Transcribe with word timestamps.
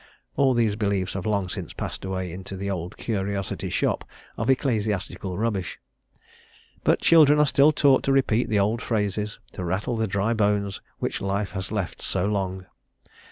All 0.35 0.55
these 0.55 0.75
beliefs 0.75 1.13
have 1.13 1.27
long 1.27 1.47
since 1.47 1.73
passed 1.73 2.03
away 2.03 2.31
into 2.31 2.57
"The 2.57 2.71
Old 2.71 2.97
Curiosity 2.97 3.69
Shop" 3.69 4.03
of 4.35 4.49
Ecclesiastical 4.49 5.37
Rubbish, 5.37 5.77
but 6.83 7.01
children 7.01 7.37
are 7.37 7.45
still 7.45 7.71
taught 7.71 8.01
to 8.05 8.11
repeat 8.11 8.49
the 8.49 8.57
old 8.57 8.81
phrases, 8.81 9.37
to 9.51 9.63
rattle 9.63 9.95
the 9.97 10.07
dry 10.07 10.33
bones 10.33 10.81
which 10.97 11.21
life 11.21 11.51
has 11.51 11.71
left 11.71 12.01
so 12.01 12.25
long. 12.25 12.65